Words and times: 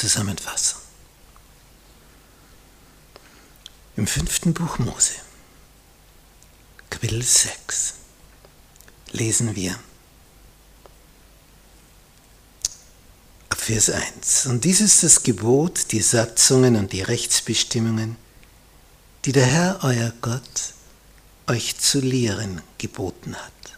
Zusammenfassung. 0.00 0.80
Im 3.98 4.06
fünften 4.06 4.54
Buch 4.54 4.78
Mose, 4.78 5.12
Kapitel 6.88 7.22
6, 7.22 7.92
lesen 9.12 9.54
wir 9.54 9.78
ab 13.50 13.60
Vers 13.60 13.90
1. 13.90 14.46
Und 14.46 14.64
dies 14.64 14.80
ist 14.80 15.02
das 15.02 15.22
Gebot, 15.22 15.92
die 15.92 16.00
Satzungen 16.00 16.76
und 16.76 16.94
die 16.94 17.02
Rechtsbestimmungen, 17.02 18.16
die 19.26 19.32
der 19.32 19.44
Herr, 19.44 19.80
euer 19.82 20.14
Gott, 20.22 20.72
euch 21.46 21.76
zu 21.76 22.00
lehren 22.00 22.62
geboten 22.78 23.36
hat, 23.36 23.76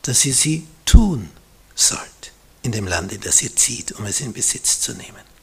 dass 0.00 0.24
ihr 0.24 0.32
sie 0.32 0.66
tun 0.86 1.28
sollt 1.74 2.32
in 2.62 2.72
dem 2.72 2.86
Land, 2.86 3.12
in 3.12 3.20
das 3.20 3.42
ihr 3.42 3.54
zieht, 3.54 3.92
um 3.92 4.06
es 4.06 4.22
in 4.22 4.32
Besitz 4.32 4.80
zu 4.80 4.94
nehmen. 4.94 5.33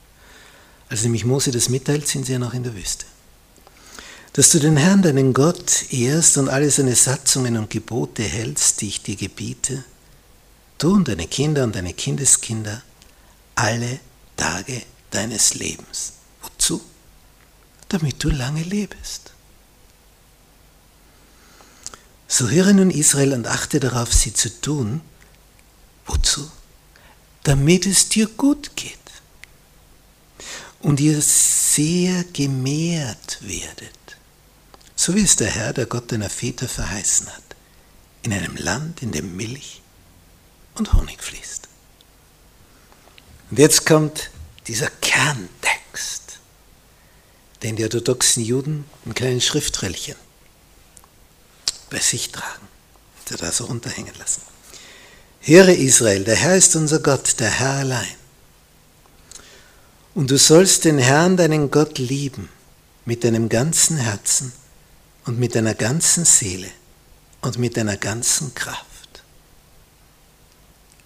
Als 0.92 1.04
nämlich 1.04 1.24
Mose 1.24 1.52
das 1.52 1.70
mitteilt, 1.70 2.06
sind 2.06 2.26
sie 2.26 2.34
ja 2.34 2.40
noch 2.40 2.54
in 2.54 2.64
der 2.64 2.76
Wüste. 2.76 3.06
Dass 4.34 4.50
du 4.50 4.60
den 4.60 4.76
Herrn, 4.76 5.02
deinen 5.02 5.34
Gott, 5.34 5.90
ehrst 5.90 6.38
und 6.38 6.50
alle 6.50 6.70
seine 6.70 6.98
Satzungen 6.98 7.56
und 7.56 7.70
Gebote 7.70 8.24
hältst, 8.24 8.82
die 8.82 8.90
ich 8.90 9.02
dir 9.02 9.16
gebiete, 9.16 9.86
du 10.80 10.94
und 10.94 11.08
deine 11.08 11.28
Kinder 11.28 11.64
und 11.64 11.78
deine 11.78 11.94
Kindeskinder, 11.94 12.82
alle 13.56 14.02
Tage 14.36 14.82
deines 15.12 15.54
Lebens. 15.54 16.12
Wozu? 16.42 16.82
Damit 17.88 18.22
du 18.22 18.30
lange 18.30 18.64
lebst. 18.64 19.32
So 22.28 22.50
höre 22.50 22.74
nun 22.74 22.92
Israel 22.92 23.32
und 23.32 23.48
achte 23.48 23.80
darauf, 23.80 24.14
sie 24.14 24.34
zu 24.34 24.50
tun. 24.60 25.00
Wozu? 26.06 26.52
damit 27.44 27.86
es 27.86 28.10
dir 28.10 28.28
gut 28.28 28.76
geht 28.76 29.01
und 30.82 31.00
ihr 31.00 31.22
sehr 31.22 32.24
gemehrt 32.34 33.38
werdet, 33.42 34.18
so 34.96 35.16
wie 35.16 35.22
es 35.22 35.36
der 35.36 35.50
Herr, 35.50 35.74
der 35.74 35.86
Gott 35.86 36.12
deiner 36.12 36.30
Väter 36.30 36.68
verheißen 36.68 37.28
hat, 37.28 37.44
in 38.24 38.34
einem 38.34 38.56
Land, 38.56 39.02
in 39.02 39.12
dem 39.12 39.36
Milch 39.36 39.82
und 40.76 40.94
Honig 40.94 41.24
fließt. 41.24 41.68
Und 43.50 43.60
jetzt 43.60 43.86
kommt 43.86 44.32
dieser 44.68 44.90
Kerntext, 45.02 46.40
den 47.64 47.76
die 47.76 47.84
orthodoxen 47.84 48.44
Juden 48.44 48.86
in 49.06 49.14
kleinen 49.14 49.42
Schriftrellchen 49.42 50.16
bei 51.90 52.00
sich 52.00 52.32
tragen, 52.32 52.68
der 53.30 53.38
da 53.38 53.52
so 53.52 53.66
runterhängen 53.66 54.16
lassen. 54.18 54.42
Höre 55.42 55.70
Israel, 55.70 56.24
der 56.24 56.36
Herr 56.36 56.56
ist 56.56 56.76
unser 56.76 57.00
Gott, 57.00 57.40
der 57.40 57.50
Herr 57.50 57.80
allein. 57.80 58.21
Und 60.14 60.30
du 60.30 60.38
sollst 60.38 60.86
den 60.86 60.98
Herrn, 60.98 61.38
deinen 61.38 61.72
Gott, 61.72 61.98
lieben 61.98 62.50
mit 63.06 63.24
deinem 63.24 63.50
ganzen 63.50 63.98
Herzen 63.98 64.52
und 65.26 65.40
mit 65.40 65.56
deiner 65.56 65.74
ganzen 65.74 66.26
Seele 66.26 66.70
und 67.42 67.58
mit 67.58 67.78
deiner 67.78 67.98
ganzen 67.98 68.54
Kraft. 68.54 69.24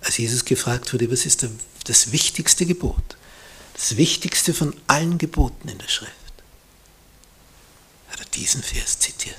Als 0.01 0.17
Jesus 0.17 0.45
gefragt 0.45 0.93
wurde, 0.93 1.11
was 1.11 1.25
ist 1.25 1.47
das 1.85 2.11
wichtigste 2.11 2.65
Gebot, 2.65 3.17
das 3.73 3.97
wichtigste 3.97 4.53
von 4.53 4.75
allen 4.87 5.17
Geboten 5.17 5.67
in 5.67 5.77
der 5.77 5.87
Schrift, 5.87 6.11
hat 8.09 8.19
er 8.19 8.25
diesen 8.27 8.63
Vers 8.63 8.99
zitiert. 8.99 9.35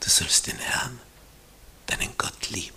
Du 0.00 0.10
sollst 0.10 0.46
den 0.46 0.58
Herrn, 0.58 0.98
deinen 1.86 2.16
Gott 2.16 2.50
lieben 2.50 2.76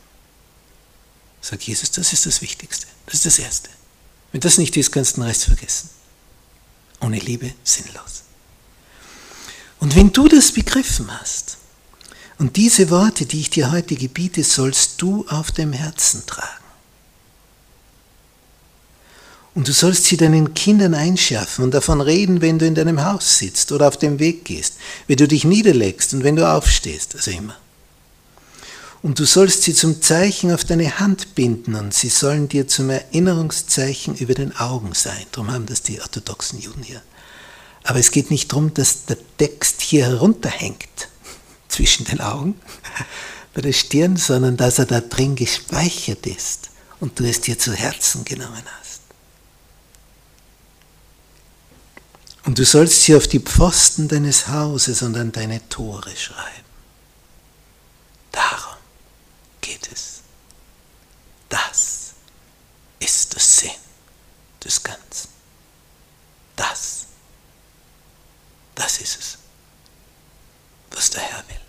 Sagt 1.42 1.64
Jesus, 1.64 1.92
das 1.92 2.14
ist 2.14 2.26
das 2.26 2.42
Wichtigste. 2.42 2.88
Das 3.06 3.16
ist 3.16 3.26
das 3.26 3.40
Erste. 3.40 3.70
Wenn 4.32 4.42
das 4.42 4.58
nicht 4.58 4.78
ist, 4.78 4.92
kannst 4.92 5.18
du 5.18 5.22
den 5.22 5.28
Rest 5.28 5.46
vergessen. 5.46 5.90
Ohne 7.02 7.20
Liebe 7.20 7.54
sinnlos. 7.64 8.24
Und 9.80 9.96
wenn 9.96 10.12
du 10.12 10.28
das 10.28 10.52
begriffen 10.52 11.10
hast, 11.20 11.58
und 12.38 12.56
diese 12.56 12.89
Worte, 12.89 13.26
die 13.26 13.42
ich 13.42 13.50
dir 13.50 13.72
heute 13.72 13.95
gebiete, 13.95 14.44
sollst 14.45 15.02
du 15.02 15.26
auf 15.28 15.52
dem 15.52 15.73
Herzen 15.73 16.26
tragen. 16.26 16.48
Und 19.54 19.68
du 19.68 19.73
sollst 19.73 20.06
sie 20.06 20.16
deinen 20.16 20.54
Kindern 20.54 20.94
einschärfen 20.94 21.66
und 21.66 21.73
davon 21.73 22.00
reden, 22.00 22.39
wenn 22.39 22.58
du 22.58 22.66
in 22.66 22.76
deinem 22.76 23.04
Haus 23.04 23.39
sitzt 23.39 23.73
oder 23.73 23.89
auf 23.89 23.98
dem 23.98 24.20
Weg 24.20 24.45
gehst, 24.45 24.76
wenn 25.08 25.18
du 25.18 25.28
dich 25.28 25.44
niederlegst 25.44 26.14
und 26.14 26.23
wenn 26.23 26.38
du 26.38 26.50
aufstehst, 26.50 27.16
also 27.16 27.32
immer. 27.32 27.58
Und 29.02 29.20
du 29.20 29.26
sollst 29.26 29.64
sie 29.64 29.73
zum 29.73 30.02
Zeichen 30.02 30.52
auf 30.52 30.65
deine 30.65 30.99
Hand 30.99 31.33
binden 31.36 31.76
und 31.76 31.93
sie 31.93 32.10
sollen 32.10 32.49
dir 32.49 32.67
zum 32.67 32.89
Erinnerungszeichen 32.89 34.15
über 34.15 34.33
den 34.33 34.55
Augen 34.58 34.93
sein. 34.93 35.26
Darum 35.32 35.52
haben 35.52 35.65
das 35.65 35.82
die 35.82 36.02
orthodoxen 36.02 36.60
Juden 36.60 36.83
hier. 36.83 37.02
Aber 37.83 37.99
es 37.99 38.11
geht 38.11 38.30
nicht 38.30 38.52
darum, 38.52 38.73
dass 38.73 39.05
der 39.05 39.17
Text 39.38 39.82
hier 39.82 40.05
herunterhängt 40.05 41.08
zwischen 41.70 42.05
den 42.05 42.20
Augen 42.20 42.59
bei 43.54 43.61
der 43.61 43.73
Stirn, 43.73 44.17
sondern 44.17 44.58
dass 44.58 44.80
er 44.80 44.86
da 44.86 44.99
drin 44.99 45.36
gespeichert 45.36 46.26
ist 46.26 46.70
und 46.99 47.20
du 47.20 47.23
es 47.23 47.39
dir 47.39 47.58
zu 47.58 47.73
Herzen 47.73 48.26
genommen 48.26 48.64
hast. 48.80 48.99
Und 52.45 52.58
du 52.58 52.65
sollst 52.65 53.04
sie 53.04 53.15
auf 53.15 53.27
die 53.27 53.39
Pfosten 53.39 54.08
deines 54.08 54.48
Hauses 54.48 55.02
und 55.04 55.15
an 55.15 55.32
deine 55.32 55.67
Tore 55.70 56.15
schreiben. 56.15 56.65
Darum 58.32 58.77
geht 59.61 59.89
es. 59.92 60.21
Das 61.49 62.14
ist 62.99 63.33
der 63.33 63.42
Sinn 63.42 63.71
des 64.64 64.82
Ganzen. 64.82 65.30
Das, 66.55 67.08
das 68.89 69.00
ist 69.00 69.20
es, 69.20 69.38
was 70.92 71.10
der 71.10 71.22
Herr 71.22 71.44
will. 71.48 71.61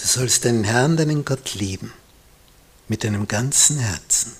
Du 0.00 0.06
sollst 0.06 0.44
deinen 0.44 0.64
Herrn, 0.64 0.96
deinen 0.96 1.24
Gott 1.24 1.54
lieben, 1.54 1.92
mit 2.88 3.04
deinem 3.04 3.26
ganzen 3.26 3.78
Herzen 3.78 4.36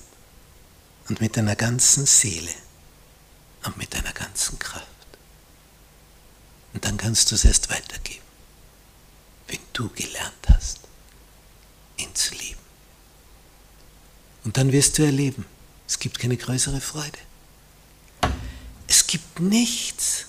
und 1.09 1.19
mit 1.19 1.35
deiner 1.35 1.55
ganzen 1.55 2.05
Seele 2.05 2.53
und 3.65 3.77
mit 3.77 3.93
deiner 3.93 4.13
ganzen 4.13 4.57
Kraft. 4.59 4.87
Und 6.73 6.85
dann 6.85 6.97
kannst 6.97 7.31
du 7.31 7.35
es 7.35 7.43
erst 7.43 7.69
weitergeben 7.69 8.27
wenn 9.47 9.59
du 9.73 9.89
gelernt 9.89 10.33
hast, 10.49 10.79
ihn 11.97 12.13
zu 12.13 12.35
lieben. 12.35 12.59
Und 14.43 14.57
dann 14.57 14.71
wirst 14.71 14.97
du 14.97 15.03
erleben, 15.03 15.45
es 15.87 15.99
gibt 15.99 16.19
keine 16.19 16.37
größere 16.37 16.81
Freude. 16.81 17.17
Nichts, 19.39 20.25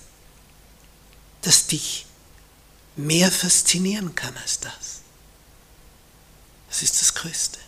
das 1.43 1.67
dich 1.67 2.07
mehr 2.97 3.31
faszinieren 3.31 4.15
kann 4.15 4.37
als 4.37 4.61
das. 4.61 5.01
Das 6.69 6.83
ist 6.83 7.01
das 7.01 7.15
Größte. 7.15 7.59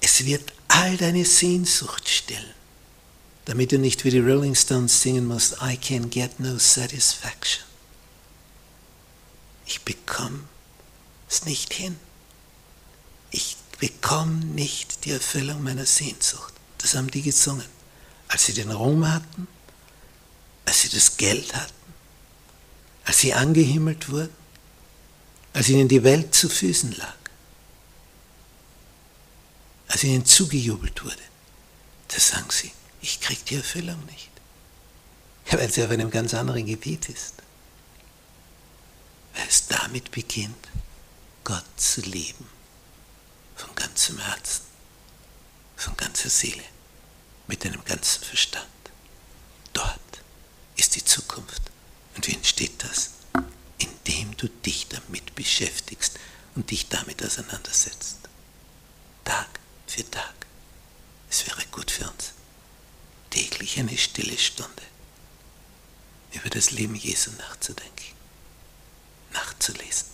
Es 0.00 0.24
wird 0.24 0.52
all 0.68 0.96
deine 0.96 1.24
Sehnsucht 1.24 2.08
stillen, 2.08 2.54
damit 3.44 3.72
du 3.72 3.78
nicht 3.78 4.04
wie 4.04 4.10
die 4.10 4.18
Rolling 4.18 4.54
Stones 4.54 5.00
singen 5.00 5.26
musst, 5.26 5.56
I 5.62 5.76
can 5.76 6.10
get 6.10 6.40
no 6.40 6.58
satisfaction 6.58 7.70
ich 9.70 9.82
bekomme 9.82 10.40
es 11.28 11.44
nicht 11.44 11.72
hin. 11.72 11.96
Ich 13.30 13.56
bekomme 13.78 14.44
nicht 14.44 15.04
die 15.04 15.12
Erfüllung 15.12 15.62
meiner 15.62 15.86
Sehnsucht. 15.86 16.52
Das 16.78 16.96
haben 16.96 17.08
die 17.08 17.22
gesungen. 17.22 17.66
Als 18.30 18.46
sie 18.46 18.54
den 18.54 18.70
Ruhm 18.70 19.12
hatten, 19.12 19.46
als 20.64 20.82
sie 20.82 20.88
das 20.88 21.16
Geld 21.16 21.54
hatten, 21.54 21.72
als 23.04 23.18
sie 23.18 23.34
angehimmelt 23.34 24.08
wurden, 24.10 24.34
als 25.52 25.68
ihnen 25.68 25.88
die 25.88 26.02
Welt 26.04 26.34
zu 26.34 26.48
Füßen 26.48 26.92
lag, 26.92 27.16
als 29.88 30.04
ihnen 30.04 30.24
zugejubelt 30.24 31.04
wurde, 31.04 31.16
da 32.08 32.18
sagen 32.18 32.50
sie, 32.50 32.72
ich 33.02 33.20
kriege 33.20 33.42
die 33.48 33.56
Erfüllung 33.56 34.04
nicht. 34.06 34.30
Weil 35.50 35.70
sie 35.70 35.84
auf 35.84 35.90
einem 35.90 36.10
ganz 36.10 36.34
anderen 36.34 36.66
Gebiet 36.66 37.08
ist 37.08 37.34
weil 39.34 39.48
es 39.48 39.66
damit 39.66 40.10
beginnt, 40.10 40.68
Gott 41.44 41.64
zu 41.76 42.00
lieben. 42.02 42.48
Von 43.56 43.74
ganzem 43.74 44.18
Herzen, 44.18 44.62
von 45.76 45.96
ganzer 45.96 46.30
Seele, 46.30 46.62
mit 47.50 47.64
deinem 47.64 47.84
ganzen 47.84 48.22
Verstand. 48.22 48.66
Dort 49.72 50.22
ist 50.76 50.94
die 50.94 51.04
Zukunft. 51.04 51.62
Und 52.14 52.26
wie 52.28 52.34
entsteht 52.34 52.82
das? 52.84 53.10
Indem 53.78 54.36
du 54.36 54.48
dich 54.48 54.86
damit 54.86 55.34
beschäftigst 55.34 56.18
und 56.54 56.70
dich 56.70 56.88
damit 56.88 57.24
auseinandersetzt. 57.24 58.18
Tag 59.24 59.48
für 59.88 60.08
Tag. 60.08 60.46
Es 61.28 61.44
wäre 61.46 61.64
gut 61.72 61.90
für 61.90 62.08
uns. 62.08 62.32
Täglich 63.30 63.78
eine 63.78 63.98
stille 63.98 64.38
Stunde 64.38 64.82
über 66.32 66.50
das 66.50 66.70
Leben 66.70 66.94
Jesu 66.94 67.32
nachzudenken 67.32 68.14
nachzulesen, 69.32 70.08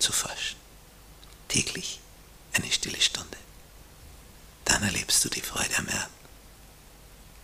zu 0.00 0.12
forschen. 0.12 0.58
Täglich 1.48 2.00
eine 2.52 2.70
stille 2.72 3.00
Stunde. 3.00 3.36
Dann 4.64 4.82
erlebst 4.82 5.24
du 5.24 5.28
die 5.28 5.40
Freude 5.40 5.76
am 5.78 5.86
Herrn 5.86 6.10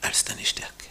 als 0.08 0.24
deine 0.24 0.42
Stärke. 0.46 0.86